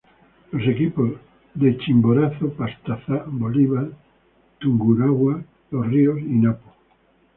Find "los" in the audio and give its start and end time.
0.51-0.67, 5.69-5.85